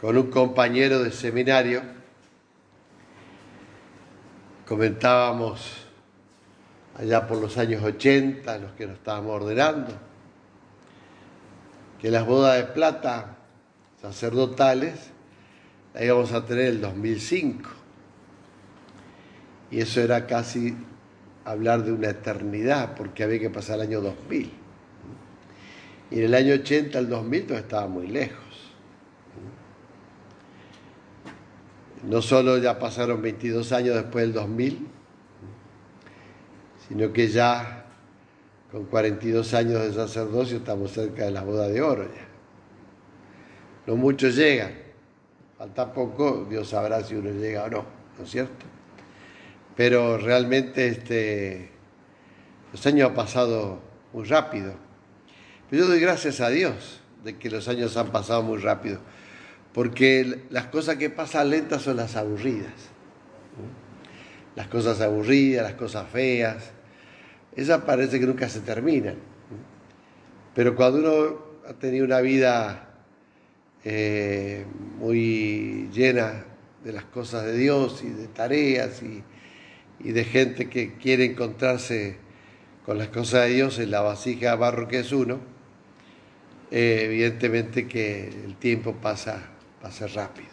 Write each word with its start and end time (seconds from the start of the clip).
con 0.00 0.16
un 0.16 0.30
compañero 0.30 1.02
de 1.02 1.12
seminario, 1.12 1.82
comentábamos 4.66 5.84
allá 6.96 7.26
por 7.26 7.38
los 7.38 7.58
años 7.58 7.82
80, 7.82 8.58
los 8.58 8.72
que 8.72 8.86
nos 8.86 8.96
estábamos 8.96 9.42
ordenando, 9.42 9.92
que 12.00 12.10
las 12.10 12.26
bodas 12.26 12.56
de 12.56 12.64
plata 12.72 13.36
sacerdotales 14.00 15.10
las 15.92 16.02
íbamos 16.02 16.32
a 16.32 16.46
tener 16.46 16.66
en 16.66 16.70
el 16.76 16.80
2005. 16.80 17.68
Y 19.70 19.80
eso 19.80 20.00
era 20.00 20.26
casi 20.26 20.76
hablar 21.44 21.84
de 21.84 21.92
una 21.92 22.08
eternidad, 22.08 22.94
porque 22.96 23.22
había 23.22 23.38
que 23.38 23.50
pasar 23.50 23.76
el 23.76 23.82
año 23.82 24.00
2000. 24.00 24.50
Y 26.10 26.18
en 26.18 26.24
el 26.24 26.34
año 26.34 26.54
80 26.54 26.98
el 26.98 27.08
2000 27.08 27.46
todo 27.46 27.58
estaba 27.58 27.86
muy 27.86 28.06
lejos. 28.06 28.49
No 32.02 32.22
solo 32.22 32.56
ya 32.58 32.78
pasaron 32.78 33.20
22 33.20 33.72
años 33.72 33.94
después 33.94 34.24
del 34.24 34.32
2000, 34.32 34.88
sino 36.88 37.12
que 37.12 37.28
ya 37.28 37.84
con 38.72 38.84
42 38.86 39.52
años 39.54 39.82
de 39.82 39.92
sacerdocio 39.92 40.58
estamos 40.58 40.92
cerca 40.92 41.24
de 41.24 41.30
la 41.30 41.42
boda 41.42 41.68
de 41.68 41.82
oro 41.82 42.04
ya. 42.04 42.26
No 43.86 43.96
muchos 43.96 44.36
llegan, 44.36 44.72
falta 45.58 45.92
poco, 45.92 46.46
Dios 46.48 46.68
sabrá 46.68 47.02
si 47.02 47.16
uno 47.16 47.30
llega 47.30 47.64
o 47.64 47.70
no, 47.70 47.84
¿no 48.16 48.24
es 48.24 48.30
cierto? 48.30 48.66
Pero 49.76 50.16
realmente 50.18 50.86
este, 50.86 51.70
los 52.72 52.86
años 52.86 53.10
han 53.10 53.14
pasado 53.14 53.80
muy 54.12 54.24
rápido. 54.24 54.74
Pero 55.68 55.82
yo 55.82 55.88
doy 55.88 56.00
gracias 56.00 56.40
a 56.40 56.48
Dios 56.48 57.00
de 57.24 57.36
que 57.38 57.50
los 57.50 57.68
años 57.68 57.96
han 57.96 58.10
pasado 58.10 58.42
muy 58.42 58.58
rápido 58.58 59.00
porque 59.72 60.44
las 60.50 60.66
cosas 60.66 60.96
que 60.96 61.10
pasan 61.10 61.50
lentas 61.50 61.82
son 61.82 61.96
las 61.96 62.16
aburridas. 62.16 62.72
Las 64.56 64.66
cosas 64.66 65.00
aburridas, 65.00 65.62
las 65.62 65.74
cosas 65.74 66.08
feas, 66.08 66.72
esas 67.54 67.82
parece 67.82 68.18
que 68.18 68.26
nunca 68.26 68.48
se 68.48 68.60
terminan. 68.60 69.16
Pero 70.54 70.74
cuando 70.74 70.98
uno 70.98 71.38
ha 71.68 71.74
tenido 71.74 72.04
una 72.04 72.20
vida 72.20 72.90
eh, 73.84 74.64
muy 74.98 75.88
llena 75.92 76.44
de 76.84 76.92
las 76.92 77.04
cosas 77.04 77.44
de 77.44 77.56
Dios 77.56 78.02
y 78.02 78.10
de 78.10 78.26
tareas 78.26 79.02
y, 79.02 79.22
de 80.00 80.24
gente 80.24 80.70
que 80.70 80.94
quiere 80.94 81.26
encontrarse 81.26 82.16
con 82.86 82.96
las 82.96 83.08
cosas 83.08 83.46
de 83.46 83.54
Dios 83.54 83.78
en 83.78 83.90
la 83.90 84.00
vasija 84.00 84.52
de 84.52 84.56
barro 84.56 84.88
que 84.88 85.00
es 85.00 85.12
uno, 85.12 85.40
eh, 86.70 87.02
evidentemente 87.04 87.86
que 87.86 88.28
el 88.28 88.56
tiempo 88.56 88.94
pasa 88.94 89.50
va 89.82 89.88
a 89.88 89.92
ser 89.92 90.12
rápido. 90.12 90.48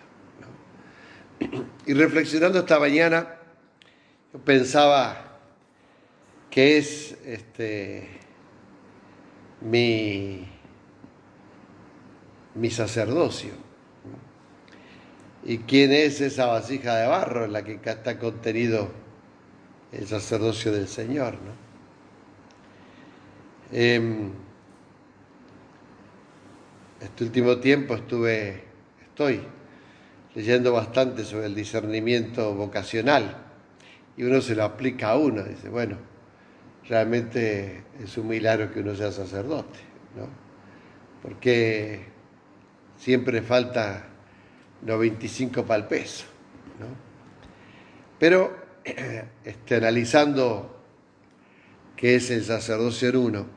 Y 1.85 1.93
reflexionando 1.93 2.59
esta 2.59 2.79
mañana, 2.79 3.27
yo 4.33 4.39
pensaba 4.39 5.39
que 6.49 6.77
es 6.77 7.17
este, 7.25 8.07
mi, 9.61 10.47
mi 12.55 12.71
sacerdocio. 12.71 13.51
¿Y 15.43 15.59
quién 15.59 15.93
es 15.93 16.19
esa 16.19 16.47
vasija 16.47 16.95
de 16.95 17.07
barro 17.07 17.45
en 17.45 17.53
la 17.53 17.63
que 17.63 17.79
está 17.83 18.19
contenido 18.19 18.89
el 19.91 20.07
sacerdocio 20.07 20.71
del 20.71 20.87
Señor? 20.87 21.35
¿no? 21.35 21.67
Em, 23.71 24.31
este 26.99 27.23
último 27.23 27.57
tiempo 27.57 27.95
estuve 27.95 28.66
estoy 29.17 29.41
leyendo 30.35 30.73
bastante 30.73 31.25
sobre 31.25 31.47
el 31.47 31.55
discernimiento 31.55 32.53
vocacional 32.53 33.35
y 34.15 34.21
uno 34.21 34.41
se 34.41 34.53
lo 34.53 34.63
aplica 34.63 35.09
a 35.09 35.17
uno, 35.17 35.41
dice, 35.41 35.69
bueno, 35.69 35.97
realmente 36.87 37.83
es 37.99 38.15
un 38.19 38.27
milagro 38.27 38.71
que 38.71 38.81
uno 38.81 38.93
sea 38.93 39.11
sacerdote, 39.11 39.79
¿no? 40.15 40.27
Porque 41.23 42.05
siempre 42.95 43.41
falta 43.41 44.05
95 44.83 45.65
para 45.65 45.81
el 45.81 45.87
peso, 45.87 46.25
¿no? 46.79 46.85
Pero 48.19 48.55
este, 49.43 49.75
analizando 49.77 50.79
qué 51.95 52.17
es 52.17 52.29
el 52.29 52.43
sacerdocio 52.43 53.09
en 53.09 53.15
uno, 53.15 53.47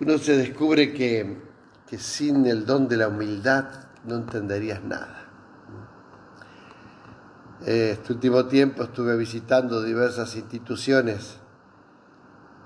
uno 0.00 0.16
se 0.16 0.38
descubre 0.38 0.94
que, 0.94 1.36
que 1.86 1.98
sin 1.98 2.46
el 2.46 2.64
don 2.64 2.88
de 2.88 2.96
la 2.96 3.08
humildad 3.08 3.85
no 4.06 4.16
entenderías 4.16 4.82
nada. 4.82 5.24
Este 7.64 8.12
último 8.12 8.46
tiempo 8.46 8.82
estuve 8.82 9.16
visitando 9.16 9.82
diversas 9.82 10.36
instituciones 10.36 11.38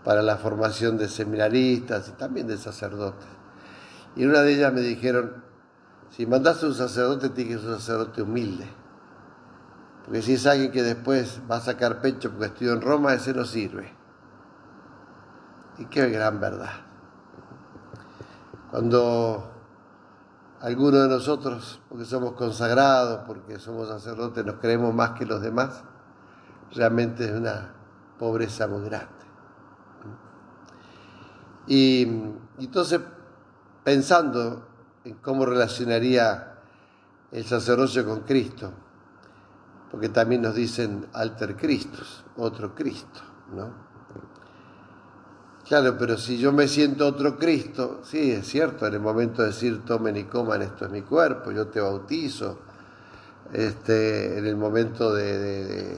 para 0.05 0.23
la 0.23 0.37
formación 0.37 0.99
de 0.99 1.09
seminaristas 1.09 2.09
y 2.09 2.13
también 2.13 2.47
de 2.47 2.59
sacerdotes. 2.59 3.29
Y 4.17 4.25
en 4.25 4.31
una 4.31 4.43
de 4.43 4.55
ellas 4.55 4.73
me 4.73 4.81
dijeron, 4.81 5.45
si 6.11 6.27
mandas 6.27 6.63
a 6.63 6.67
un 6.67 6.75
sacerdote, 6.75 7.29
tiene 7.31 7.51
que 7.51 7.59
ser 7.59 7.69
un 7.69 7.79
sacerdote 7.79 8.23
humilde. 8.23 8.67
Porque 10.05 10.23
si 10.23 10.35
es 10.35 10.47
alguien 10.47 10.73
que 10.73 10.83
después 10.83 11.41
va 11.49 11.57
a 11.57 11.61
sacar 11.61 12.01
pecho 12.01 12.31
porque 12.31 12.47
estudió 12.47 12.73
en 12.73 12.81
Roma, 12.81 13.15
ese 13.15 13.33
no 13.33 13.45
sirve. 13.45 13.95
Y 15.79 15.85
qué 15.87 16.11
gran 16.11 16.41
verdad. 16.41 16.73
Cuando 18.71 19.60
algunos 20.61 21.03
de 21.03 21.09
nosotros, 21.09 21.81
porque 21.89 22.05
somos 22.05 22.35
consagrados, 22.35 23.23
porque 23.27 23.59
somos 23.59 23.89
sacerdotes, 23.89 24.45
nos 24.45 24.57
creemos 24.57 24.95
más 24.95 25.13
que 25.13 25.25
los 25.25 25.41
demás, 25.41 25.83
realmente 26.75 27.25
es 27.25 27.33
una 27.33 27.75
pobreza 28.19 28.67
muy 28.69 28.85
grande. 28.85 29.09
Y, 31.67 32.03
entonces, 32.59 33.01
pensando 33.85 34.69
en 35.05 35.15
cómo 35.15 35.47
relacionaría 35.47 36.59
el 37.31 37.45
sacerdocio 37.45 38.05
con 38.05 38.21
Cristo, 38.21 38.73
porque 39.91 40.11
también 40.11 40.43
nos 40.43 40.55
dicen 40.55 41.07
alter 41.15 41.57
Christus, 41.57 42.25
otro 42.37 42.75
Cristo, 42.75 43.21
¿no? 43.55 43.90
Claro, 45.71 45.97
pero 45.97 46.19
si 46.19 46.37
yo 46.37 46.51
me 46.51 46.67
siento 46.67 47.07
otro 47.07 47.39
Cristo, 47.39 48.01
sí, 48.03 48.33
es 48.33 48.49
cierto, 48.49 48.89
en 48.89 48.95
el 48.95 48.99
momento 48.99 49.43
de 49.43 49.51
decir 49.51 49.85
tomen 49.85 50.17
y 50.17 50.25
coman, 50.25 50.63
esto 50.63 50.87
es 50.87 50.91
mi 50.91 51.03
cuerpo, 51.03 51.53
yo 51.53 51.69
te 51.69 51.81
bautizo, 51.81 52.59
este, 53.53 54.37
en 54.37 54.47
el 54.47 54.57
momento 54.57 55.15
de, 55.15 55.97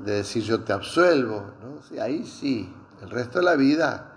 decir 0.00 0.42
yo 0.42 0.64
te 0.64 0.72
absuelvo, 0.72 1.52
¿no? 1.62 2.02
ahí 2.02 2.26
sí, 2.26 2.68
el 3.00 3.08
resto 3.08 3.38
de 3.38 3.44
la 3.44 3.54
vida 3.54 4.12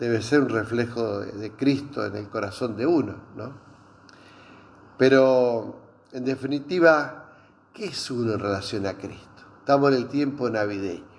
debe 0.00 0.20
ser 0.22 0.40
un 0.40 0.48
reflejo 0.48 1.20
de, 1.20 1.52
Cristo 1.52 2.04
en 2.04 2.16
el 2.16 2.28
corazón 2.28 2.76
de 2.76 2.86
uno, 2.86 3.14
¿no? 3.36 3.52
Pero, 4.98 5.82
en 6.10 6.24
definitiva, 6.24 7.28
¿qué 7.72 7.84
es 7.84 8.10
uno 8.10 8.32
en 8.32 8.40
relación 8.40 8.88
a 8.88 8.94
Cristo? 8.94 9.44
Estamos 9.60 9.92
en 9.92 9.98
el 9.98 10.08
tiempo 10.08 10.50
navideño. 10.50 11.09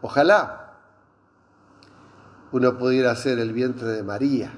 Ojalá 0.00 0.68
uno 2.52 2.78
pudiera 2.78 3.14
ser 3.16 3.38
el 3.38 3.52
vientre 3.52 3.88
de 3.88 4.02
María. 4.02 4.52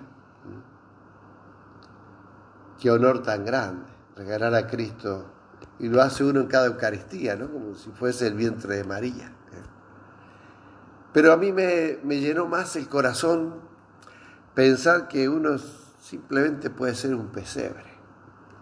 Qué 2.79 2.91
honor 2.91 3.23
tan 3.23 3.45
grande, 3.45 3.91
regalar 4.17 4.55
a 4.55 4.67
Cristo. 4.67 5.27
Y 5.79 5.89
lo 5.89 6.01
hace 6.03 6.25
uno 6.25 6.41
en 6.41 6.47
cada 6.47 6.67
Eucaristía, 6.67 7.37
¿no? 7.37 7.51
Como 7.51 7.75
si 7.75 7.91
fuese 7.91 8.27
el 8.27 8.35
vientre 8.35 8.77
de 8.77 8.85
María. 8.85 9.33
Pero 11.13 11.33
a 11.33 11.37
mí 11.37 11.53
me, 11.53 11.99
me 12.05 12.21
llenó 12.21 12.47
más 12.47 12.77
el 12.77 12.89
corazón 12.89 13.55
pensar 14.55 15.09
que 15.09 15.29
uno 15.29 15.59
simplemente 16.01 16.71
puede 16.71 16.95
ser 16.95 17.15
un 17.15 17.29
pesebre, 17.29 17.85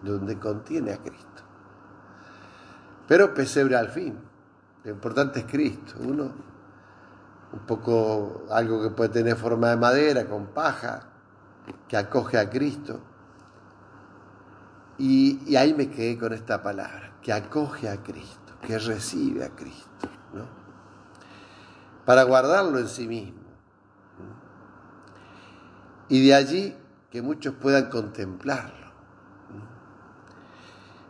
donde 0.01 0.39
contiene 0.39 0.93
a 0.93 0.97
Cristo. 0.97 1.43
Pero 3.07 3.33
pesebre 3.33 3.75
al 3.75 3.89
fin. 3.89 4.17
Lo 4.83 4.91
importante 4.91 5.39
es 5.39 5.45
Cristo. 5.45 5.95
Uno 5.99 6.48
un 7.51 7.59
poco 7.59 8.45
algo 8.49 8.81
que 8.81 8.89
puede 8.89 9.09
tener 9.09 9.35
forma 9.35 9.69
de 9.69 9.77
madera, 9.77 10.25
con 10.25 10.47
paja, 10.47 11.07
que 11.87 11.97
acoge 11.97 12.37
a 12.37 12.49
Cristo. 12.49 12.99
Y, 14.97 15.55
ahí 15.55 15.73
me 15.73 15.89
quedé 15.89 16.17
con 16.17 16.33
esta 16.33 16.61
palabra, 16.61 17.13
que 17.21 17.31
acoge 17.31 17.89
a 17.89 18.03
Cristo, 18.03 18.53
que 18.61 18.77
recibe 18.77 19.45
a 19.45 19.49
Cristo, 19.49 20.09
¿no? 20.33 20.45
para 22.05 22.23
guardarlo 22.23 22.79
en 22.79 22.87
sí 22.87 23.07
mismo. 23.07 23.39
Y 26.09 26.27
de 26.27 26.35
allí 26.35 26.75
que 27.11 27.21
muchos 27.21 27.53
puedan 27.55 27.89
contemplarlo. 27.89 28.89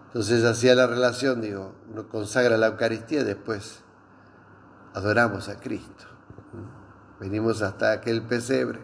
Entonces 0.07 0.43
hacía 0.43 0.75
la 0.75 0.87
relación, 0.87 1.41
digo, 1.41 1.73
uno 1.89 2.07
consagra 2.09 2.57
la 2.57 2.67
Eucaristía 2.67 3.21
y 3.21 3.23
después 3.23 3.79
adoramos 4.93 5.49
a 5.49 5.59
Cristo. 5.59 6.05
Venimos 7.19 7.61
hasta 7.61 7.91
aquel 7.91 8.21
pesebre. 8.21 8.79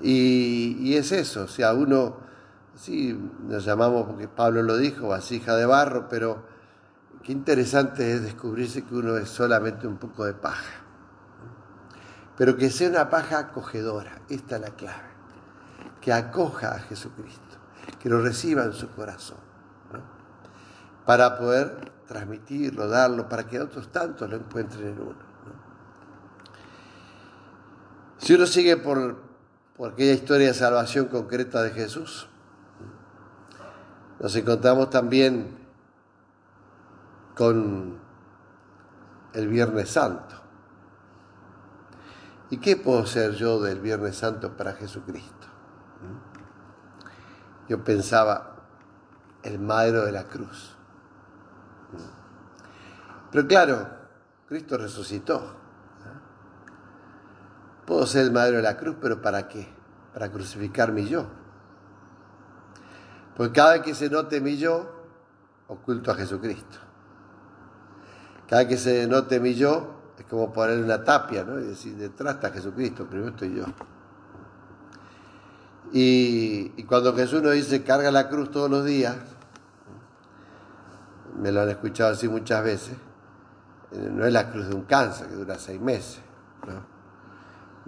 Y, 0.00 0.94
es 0.94 1.12
eso, 1.12 1.44
o 1.44 1.48
sea, 1.48 1.74
uno, 1.74 2.16
sí, 2.74 3.18
nos 3.48 3.64
llamamos, 3.64 4.06
porque 4.06 4.28
Pablo 4.28 4.62
lo 4.62 4.76
dijo, 4.76 5.08
vasija 5.08 5.56
de 5.56 5.66
barro, 5.66 6.08
pero 6.08 6.44
qué 7.22 7.32
interesante 7.32 8.12
es 8.12 8.22
descubrirse 8.22 8.84
que 8.84 8.94
uno 8.94 9.16
es 9.16 9.28
solamente 9.28 9.86
un 9.86 9.96
poco 9.96 10.24
de 10.24 10.34
paja. 10.34 10.84
Pero 12.36 12.56
que 12.56 12.70
sea 12.70 12.88
una 12.88 13.10
paja 13.10 13.38
acogedora, 13.40 14.22
esta 14.28 14.56
es 14.56 14.62
la 14.62 14.70
clave. 14.70 15.08
Que 16.00 16.12
acoja 16.12 16.76
a 16.76 16.78
Jesucristo, 16.78 17.56
que 18.00 18.08
lo 18.08 18.22
reciba 18.22 18.62
en 18.62 18.72
su 18.72 18.88
corazón, 18.90 19.38
para 21.04 21.36
poder 21.36 21.90
transmitirlo, 22.06 22.88
darlo, 22.88 23.28
para 23.28 23.48
que 23.48 23.60
otros 23.60 23.90
tantos 23.90 24.30
lo 24.30 24.36
encuentren 24.36 24.86
en 24.86 25.00
uno. 25.00 25.27
Si 28.18 28.34
uno 28.34 28.46
sigue 28.46 28.76
por, 28.76 29.16
por 29.76 29.92
aquella 29.92 30.12
historia 30.12 30.48
de 30.48 30.54
salvación 30.54 31.06
concreta 31.06 31.62
de 31.62 31.70
Jesús, 31.70 32.28
nos 34.20 34.34
encontramos 34.34 34.90
también 34.90 35.56
con 37.36 37.98
el 39.32 39.48
Viernes 39.48 39.90
Santo. 39.90 40.34
¿Y 42.50 42.58
qué 42.58 42.76
puedo 42.76 43.06
ser 43.06 43.32
yo 43.32 43.60
del 43.60 43.80
Viernes 43.80 44.16
Santo 44.16 44.56
para 44.56 44.72
Jesucristo? 44.72 45.46
Yo 47.68 47.84
pensaba, 47.84 48.56
el 49.42 49.58
madero 49.58 50.04
de 50.04 50.12
la 50.12 50.24
cruz. 50.24 50.74
Pero 53.30 53.46
claro, 53.46 53.86
Cristo 54.46 54.78
resucitó. 54.78 55.57
Puedo 57.88 58.06
ser 58.06 58.24
el 58.26 58.32
madero 58.32 58.58
de 58.58 58.64
la 58.64 58.76
cruz, 58.76 58.96
pero 59.00 59.22
¿para 59.22 59.48
qué? 59.48 59.66
Para 60.12 60.30
crucificar 60.30 60.92
mi 60.92 61.06
yo. 61.08 61.24
Porque 63.34 63.54
cada 63.54 63.72
vez 63.72 63.80
que 63.80 63.94
se 63.94 64.10
note 64.10 64.42
mi 64.42 64.58
yo, 64.58 65.06
oculto 65.68 66.10
a 66.10 66.14
Jesucristo. 66.14 66.76
Cada 68.46 68.64
vez 68.64 68.68
que 68.68 68.76
se 68.76 69.06
note 69.06 69.40
mi 69.40 69.54
yo, 69.54 70.02
es 70.18 70.26
como 70.26 70.52
poner 70.52 70.84
una 70.84 71.02
tapia, 71.02 71.44
¿no? 71.44 71.58
Y 71.58 71.62
decir, 71.62 71.96
detrás 71.96 72.34
está 72.34 72.50
Jesucristo, 72.50 73.06
primero 73.06 73.30
estoy 73.30 73.54
yo. 73.54 73.64
Y, 75.90 76.82
cuando 76.82 77.16
Jesús 77.16 77.40
nos 77.40 77.54
dice, 77.54 77.82
carga 77.84 78.10
la 78.10 78.28
cruz 78.28 78.50
todos 78.50 78.68
los 78.68 78.84
días, 78.84 79.16
me 81.40 81.50
lo 81.52 81.62
han 81.62 81.70
escuchado 81.70 82.12
así 82.12 82.28
muchas 82.28 82.62
veces, 82.62 82.98
no 84.12 84.26
es 84.26 84.32
la 84.34 84.50
cruz 84.50 84.68
de 84.68 84.74
un 84.74 84.82
cáncer 84.82 85.28
que 85.28 85.36
dura 85.36 85.58
seis 85.58 85.80
meses, 85.80 86.20
¿no? 86.66 86.97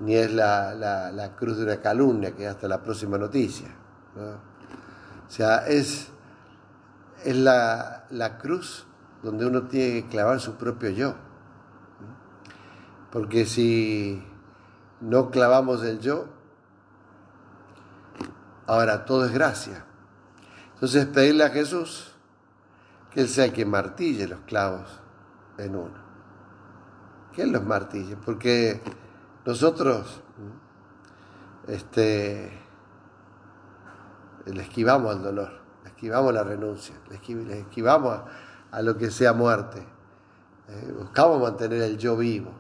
Ni 0.00 0.14
es 0.14 0.32
la, 0.32 1.32
cruz 1.37 1.58
de 1.58 1.64
una 1.64 1.81
calumnia, 1.81 2.35
que 2.35 2.47
hasta 2.47 2.67
la 2.67 2.82
próxima 2.82 3.19
noticia. 3.19 3.69
O 4.17 5.31
sea, 5.31 5.67
es, 5.67 6.08
es 7.25 7.37
la, 7.37 8.38
cruz 8.41 8.87
donde 9.23 9.47
uno 9.47 9.64
tiene 9.64 10.02
que 10.02 10.08
clavar 10.08 10.41
su 10.41 10.55
propio 10.55 10.91
yo. 10.91 11.14
Porque 13.12 13.44
si 13.44 14.25
no 15.00 15.31
clavamos 15.31 15.85
el 15.85 16.00
yo, 16.00 16.26
ahora 18.67 19.05
todo 19.05 19.26
es 19.26 19.32
gracia. 19.32 19.85
Entonces 20.75 21.06
pedirle 21.06 21.44
a 21.44 21.50
Jesús 21.50 22.14
que 23.11 23.20
Él 23.20 23.29
sea 23.29 23.53
quien 23.53 23.69
martille 23.69 24.29
los 24.29 24.41
clavos 24.41 25.00
en 25.58 25.76
uno. 25.76 26.11
Que 27.35 27.43
Él 27.43 27.53
los 27.53 27.64
martille, 27.64 28.17
porque 28.17 28.81
nosotros 29.45 30.21
este, 31.67 32.53
le 34.47 34.63
esquivamos 34.63 35.15
al 35.15 35.23
dolor, 35.23 35.51
le 35.83 35.91
esquivamos 35.91 36.35
la 36.35 36.43
renuncia, 36.43 36.95
le, 37.09 37.59
esquivamos 37.59 38.21
a, 38.71 38.83
lo 38.83 38.97
que 38.97 39.11
sea 39.11 39.33
muerte. 39.33 39.87
Eh, 40.69 40.95
buscamos 40.99 41.41
mantener 41.41 41.83
el 41.83 41.97
yo 41.97 42.17
vivo. 42.17 42.53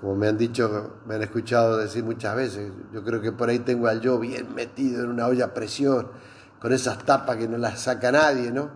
Como 0.00 0.16
me 0.16 0.26
han 0.26 0.36
dicho, 0.36 0.96
me 1.06 1.14
han 1.14 1.22
escuchado 1.22 1.76
decir 1.76 2.02
muchas 2.02 2.34
veces, 2.34 2.72
yo 2.92 3.04
creo 3.04 3.20
que 3.20 3.30
por 3.30 3.48
ahí 3.48 3.60
tengo 3.60 3.86
al 3.86 4.00
yo 4.00 4.18
bien 4.18 4.52
metido 4.52 5.04
en 5.04 5.10
una 5.10 5.26
olla 5.26 5.46
a 5.46 5.54
presión, 5.54 6.08
con 6.58 6.72
esas 6.72 6.98
tapas 6.98 7.36
que 7.36 7.46
no 7.46 7.56
las 7.56 7.82
saca 7.82 8.10
nadie, 8.10 8.50
¿no? 8.50 8.70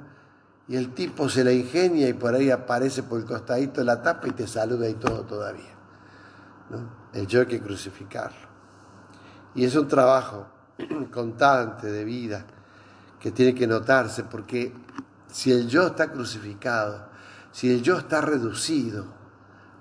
Y 0.69 0.77
el 0.77 0.95
tipo 0.95 1.29
se 1.29 1.43
la 1.43 1.53
ingenia 1.53 2.09
y 2.09 2.13
por 2.13 2.35
ahí 2.35 2.51
aparece 2.51 3.03
por 3.03 3.19
el 3.19 3.25
costadito 3.25 3.81
de 3.81 3.87
la 3.87 4.03
tapa 4.03 4.29
y 4.29 4.33
te 4.33 4.47
saluda 4.47 4.89
y 4.89 4.95
todo 4.95 5.23
todavía. 5.23 5.76
El 7.13 7.27
yo 7.27 7.41
hay 7.41 7.47
que 7.47 7.61
crucificarlo. 7.61 8.47
Y 9.55 9.65
es 9.65 9.75
un 9.77 9.89
trabajo 9.89 10.47
constante 11.13 11.91
de 11.91 12.05
vida 12.05 12.45
que 13.21 13.31
tiene 13.31 13.55
que 13.55 13.67
notarse 13.67 14.25
porque 14.25 14.73
si 15.29 15.53
el 15.53 15.69
yo 15.69 15.87
está 15.87 16.11
crucificado, 16.13 17.09
si 17.53 17.73
el 17.73 17.83
yo 17.83 17.97
está 17.97 18.21
reducido, 18.21 19.07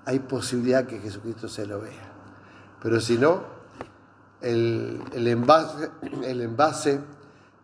hay 0.06 0.20
posibilidad 0.20 0.86
que 0.86 1.00
Jesucristo 1.00 1.48
se 1.50 1.66
lo 1.66 1.82
vea. 1.82 2.14
Pero 2.82 3.00
si 3.02 3.18
no, 3.18 3.44
el, 4.42 5.02
el, 5.14 5.28
envase, 5.28 5.92
el 6.24 6.42
envase 6.42 7.02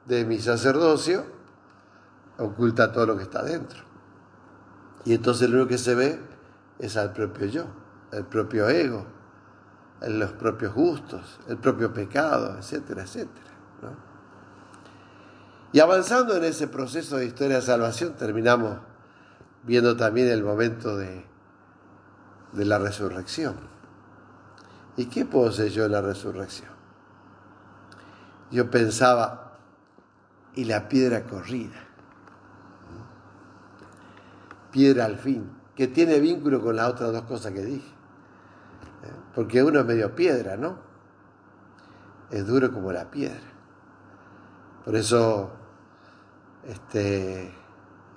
de 0.05 0.25
mi 0.25 0.39
sacerdocio 0.39 1.23
oculta 2.39 2.91
todo 2.91 3.05
lo 3.05 3.17
que 3.17 3.23
está 3.23 3.43
dentro. 3.43 3.79
Y 5.05 5.13
entonces 5.13 5.49
lo 5.49 5.57
único 5.57 5.69
que 5.69 5.77
se 5.77 5.95
ve 5.95 6.19
es 6.79 6.97
al 6.97 7.13
propio 7.13 7.45
yo 7.45 7.81
el 8.11 8.25
propio 8.25 8.69
ego, 8.69 9.05
los 10.01 10.31
propios 10.31 10.73
gustos, 10.73 11.39
el 11.47 11.57
propio 11.57 11.93
pecado, 11.93 12.57
etcétera, 12.57 13.03
etcétera. 13.03 13.51
Y 15.73 15.79
avanzando 15.79 16.35
en 16.35 16.43
ese 16.43 16.67
proceso 16.67 17.17
de 17.17 17.25
historia 17.25 17.57
de 17.57 17.61
salvación, 17.61 18.15
terminamos 18.15 18.77
viendo 19.63 19.95
también 19.95 20.27
el 20.27 20.43
momento 20.43 20.97
de, 20.97 21.25
de 22.51 22.65
la 22.65 22.79
resurrección. 22.79 23.55
¿Y 24.97 25.05
qué 25.05 25.23
puedo 25.23 25.51
yo 25.67 25.85
en 25.85 25.91
la 25.91 26.01
resurrección? 26.01 26.71
Yo 28.49 28.69
pensaba, 28.69 29.59
y 30.55 30.65
la 30.65 30.89
piedra 30.89 31.23
corrida, 31.23 31.87
piedra 34.71 35.05
al 35.05 35.17
fin, 35.17 35.49
que 35.75 35.87
tiene 35.87 36.19
vínculo 36.19 36.61
con 36.61 36.75
las 36.75 36.89
otras 36.89 37.13
dos 37.13 37.21
cosas 37.23 37.53
que 37.53 37.63
dije 37.63 38.00
porque 39.33 39.63
uno 39.63 39.79
es 39.79 39.85
medio 39.85 40.13
piedra, 40.15 40.57
¿no? 40.57 40.77
Es 42.29 42.45
duro 42.45 42.71
como 42.71 42.91
la 42.91 43.09
piedra. 43.09 43.39
Por 44.85 44.95
eso 44.95 45.51
este, 46.67 47.53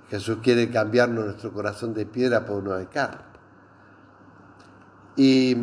Jesús 0.09 0.39
quiere 0.43 0.71
cambiarnos 0.71 1.25
nuestro 1.25 1.53
corazón 1.53 1.95
de 1.95 2.07
piedra 2.07 2.45
por 2.45 2.63
uno 2.63 2.73
de 2.73 2.87
carne. 2.87 3.35
Y, 5.17 5.55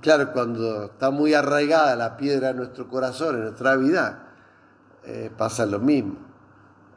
claro, 0.00 0.32
cuando 0.32 0.84
está 0.84 1.10
muy 1.10 1.34
arraigada 1.34 1.96
la 1.96 2.16
piedra 2.16 2.50
en 2.50 2.58
nuestro 2.58 2.88
corazón, 2.88 3.36
en 3.36 3.42
nuestra 3.42 3.74
vida, 3.76 4.28
eh, 5.04 5.30
pasa 5.36 5.66
lo 5.66 5.80
mismo. 5.80 6.16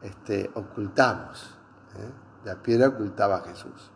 Este, 0.01 0.51
ocultamos. 0.53 1.55
¿eh? 1.97 2.11
La 2.45 2.55
piedra 2.55 2.89
ocultaba 2.89 3.37
a 3.37 3.41
Jesús. 3.41 3.91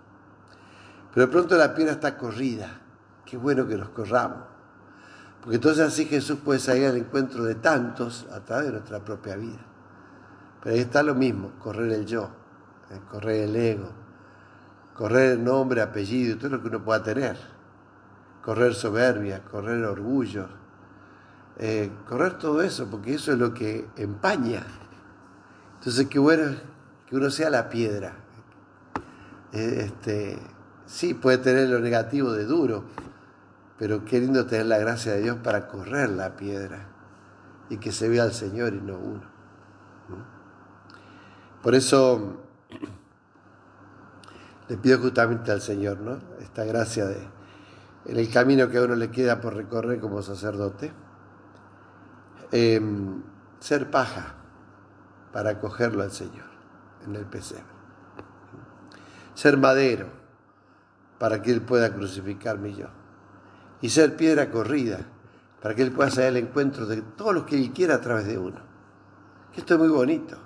Pero 1.14 1.28
de 1.28 1.32
pronto 1.32 1.56
la 1.56 1.74
piedra 1.74 1.94
está 1.94 2.18
corrida 2.18 2.82
qué 3.26 3.38
bueno 3.38 3.68
que 3.68 3.76
nos 3.76 3.90
corramos. 3.90 4.56
Porque 5.42 5.56
entonces 5.58 5.86
así 5.86 6.06
Jesús 6.06 6.40
puede 6.44 6.60
salir 6.60 6.88
al 6.88 6.98
encuentro 6.98 7.44
de 7.44 7.56
tantos 7.56 8.26
a 8.32 8.40
través 8.40 8.68
de 8.68 8.72
nuestra 8.74 9.00
propia 9.00 9.36
vida. 9.36 9.60
Pero 10.62 10.76
ahí 10.76 10.82
está 10.82 11.04
lo 11.04 11.14
mismo, 11.14 11.52
correr 11.60 11.92
el 11.92 12.06
yo, 12.06 12.30
eh, 12.90 13.00
correr 13.12 13.44
el 13.44 13.56
ego, 13.56 13.90
correr 14.96 15.34
el 15.34 15.44
nombre, 15.44 15.82
apellido, 15.82 16.38
todo 16.38 16.50
lo 16.50 16.62
que 16.62 16.70
uno 16.70 16.84
pueda 16.84 17.04
tener. 17.04 17.38
Correr 18.42 18.74
soberbia, 18.74 19.44
correr 19.44 19.84
orgullo, 19.86 20.48
eh, 21.58 21.92
correr 22.08 22.38
todo 22.38 22.62
eso, 22.62 22.88
porque 22.90 23.14
eso 23.14 23.32
es 23.32 23.38
lo 23.38 23.54
que 23.54 23.88
empaña. 23.98 24.64
Entonces 25.78 26.08
qué 26.08 26.20
bueno 26.20 26.56
que 27.08 27.16
uno 27.16 27.30
sea 27.30 27.50
la 27.50 27.70
piedra. 27.70 28.16
Eh, 29.54 29.84
este, 29.86 30.40
sí, 30.86 31.14
puede 31.14 31.38
tener 31.38 31.70
lo 31.70 31.80
negativo 31.80 32.32
de 32.34 32.46
duro, 32.46 32.86
pero 33.78 34.06
qué 34.06 34.20
lindo 34.20 34.46
tener 34.46 34.68
la 34.68 34.78
gracia 34.78 35.14
de 35.14 35.22
Dios 35.22 35.38
para 35.44 35.68
correr 35.68 36.10
la 36.10 36.36
piedra 36.36 36.88
y 37.70 37.78
que 37.78 37.92
se 37.92 38.08
vea 38.08 38.24
al 38.24 38.34
Señor 38.34 38.74
y 38.74 38.82
no 38.82 38.98
uno. 38.98 39.36
Por 41.62 41.76
eso 41.76 42.44
le 44.70 44.78
pido 44.78 45.00
justamente 45.00 45.52
al 45.52 45.62
Señor, 45.62 46.00
¿no? 46.00 46.20
Esta 46.40 46.64
gracia 46.64 47.06
de, 47.06 47.18
en 48.06 48.18
el 48.18 48.32
camino 48.32 48.70
que 48.70 48.78
a 48.78 48.84
uno 48.84 48.96
le 48.96 49.10
queda 49.10 49.42
por 49.42 49.56
recorrer 49.56 50.00
como 50.00 50.22
sacerdote, 50.22 50.94
em, 52.52 53.24
ser 53.60 53.90
paja 53.90 54.36
para 55.34 55.52
acogerlo 55.52 56.04
al 56.04 56.12
Señor 56.12 56.46
en 57.06 57.16
el 57.16 57.26
pesebre. 57.26 57.66
Ser 59.34 59.58
madero 59.58 60.08
para 61.18 61.42
que 61.42 61.52
Él 61.52 61.62
pueda 61.62 61.94
crucificarme 61.94 62.74
yo. 62.74 62.88
Y 63.82 63.90
ser 63.90 64.16
piedra 64.16 64.50
corrida 64.50 65.00
para 65.62 65.76
que 65.76 65.84
Él 65.84 65.92
pueda 65.92 66.10
salir 66.10 66.30
al 66.30 66.38
encuentro 66.38 66.86
de 66.86 67.02
todos 67.02 67.34
los 67.34 67.44
que 67.46 67.56
Él 67.56 67.72
quiera 67.72 67.96
a 67.96 68.02
través 68.02 68.28
de 68.28 68.38
uno. 68.38 68.60
Esto 69.56 69.76
es 69.76 69.80
muy 69.80 69.90
bonito, 69.90 70.38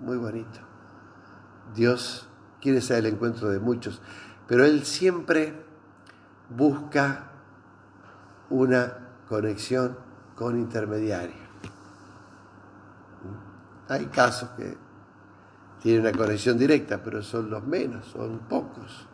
muy 0.00 0.16
bonito. 0.16 0.60
Dios 1.74 2.28
quiere 2.60 2.80
ser 2.80 2.98
el 2.98 3.06
encuentro 3.06 3.48
de 3.48 3.58
muchos, 3.58 4.00
pero 4.46 4.64
Él 4.64 4.84
siempre 4.84 5.64
busca 6.50 7.30
una 8.50 8.92
conexión 9.28 9.96
con 10.34 10.58
intermediarios. 10.58 11.38
Hay 13.88 14.06
casos 14.06 14.50
que 14.50 14.76
tienen 15.82 16.02
una 16.02 16.12
conexión 16.12 16.58
directa, 16.58 17.02
pero 17.02 17.22
son 17.22 17.50
los 17.50 17.66
menos, 17.66 18.06
son 18.06 18.40
pocos. 18.48 19.06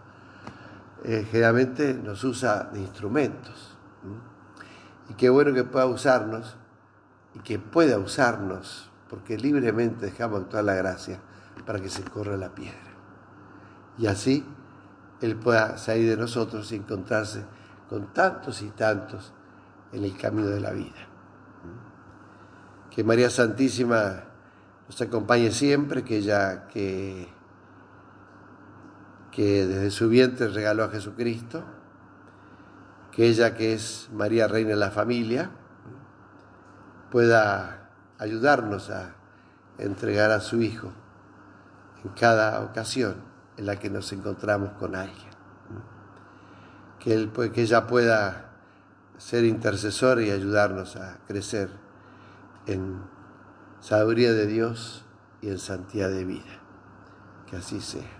Eh, 1.05 1.27
generalmente 1.31 1.95
nos 1.95 2.23
usa 2.25 2.71
de 2.73 2.81
instrumentos. 2.81 3.77
Y 5.09 5.15
qué 5.15 5.31
bueno 5.31 5.53
que 5.55 5.65
pueda 5.65 5.87
usarnos 5.87 6.57
y 7.35 7.41
que 7.41 7.59
pueda 7.59 7.99
usarnos, 7.99 8.91
porque 9.09 9.37
libremente 9.37 10.07
dejamos 10.07 10.43
actuar 10.43 10.65
la 10.65 10.75
gracia 10.75 11.21
para 11.67 11.81
que 11.81 11.89
se 11.89 12.03
corra 12.03 12.37
la 12.37 12.55
piedra. 12.55 12.79
Y 13.99 14.07
así 14.07 14.45
Él 15.21 15.37
pueda 15.37 15.79
salir 15.79 16.09
de 16.09 16.17
nosotros 16.17 16.71
y 16.73 16.77
encontrarse 16.77 17.45
con 17.89 18.13
tantos 18.13 18.63
y 18.63 18.69
tantos 18.71 19.33
en 19.93 20.05
el 20.05 20.17
camino 20.17 20.49
de 20.49 20.61
la 20.61 20.71
vida. 20.71 21.09
Que 22.91 23.05
María 23.05 23.31
Santísima 23.31 24.25
nos 24.87 25.01
acompañe 25.01 25.51
siempre, 25.51 26.05
que 26.05 26.19
ella 26.19 26.67
que, 26.69 27.29
que 29.33 29.67
desde 29.67 29.91
su 29.91 30.09
vientre 30.09 30.49
regaló 30.49 30.85
a 30.85 30.89
Jesucristo, 30.89 31.65
que 33.13 33.29
ella 33.29 33.55
que 33.55 33.75
es 33.75 34.09
María 34.13 34.49
Reina 34.49 34.71
de 34.71 34.77
la 34.77 34.91
familia, 34.91 35.51
pueda 37.11 37.91
ayudarnos 38.19 38.91
a 38.91 39.15
entregar 39.79 40.31
a 40.31 40.41
su 40.41 40.63
Hijo 40.63 40.93
en 42.05 42.11
cada 42.13 42.61
ocasión 42.63 43.17
en 43.57 43.67
la 43.67 43.77
que 43.77 43.91
nos 43.91 44.13
encontramos 44.13 44.71
con 44.73 44.95
alguien. 44.95 45.31
Que, 46.99 47.15
él, 47.15 47.33
que 47.33 47.63
ella 47.63 47.87
pueda 47.87 48.51
ser 49.17 49.45
intercesor 49.45 50.21
y 50.21 50.31
ayudarnos 50.31 50.97
a 50.97 51.19
crecer 51.27 51.71
en 52.67 53.03
sabiduría 53.81 54.33
de 54.33 54.47
Dios 54.47 55.05
y 55.41 55.49
en 55.49 55.59
santidad 55.59 56.11
de 56.11 56.25
vida. 56.25 56.61
Que 57.49 57.57
así 57.57 57.81
sea. 57.81 58.20